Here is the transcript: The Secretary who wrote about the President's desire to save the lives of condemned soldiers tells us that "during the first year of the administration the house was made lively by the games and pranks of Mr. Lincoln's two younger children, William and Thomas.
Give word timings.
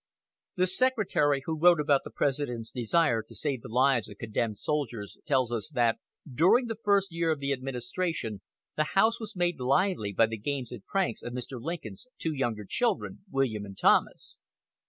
The 0.55 0.65
Secretary 0.65 1.43
who 1.45 1.59
wrote 1.59 1.79
about 1.79 2.01
the 2.03 2.09
President's 2.09 2.71
desire 2.71 3.21
to 3.21 3.35
save 3.35 3.61
the 3.61 3.67
lives 3.69 4.09
of 4.09 4.17
condemned 4.17 4.57
soldiers 4.57 5.15
tells 5.27 5.51
us 5.51 5.69
that 5.75 5.99
"during 6.27 6.65
the 6.65 6.77
first 6.83 7.11
year 7.11 7.29
of 7.29 7.37
the 7.39 7.51
administration 7.53 8.41
the 8.75 8.83
house 8.97 9.19
was 9.19 9.35
made 9.35 9.59
lively 9.59 10.11
by 10.11 10.25
the 10.25 10.39
games 10.39 10.71
and 10.71 10.83
pranks 10.87 11.21
of 11.21 11.33
Mr. 11.33 11.61
Lincoln's 11.61 12.07
two 12.17 12.33
younger 12.33 12.65
children, 12.67 13.19
William 13.29 13.63
and 13.63 13.77
Thomas. 13.77 14.39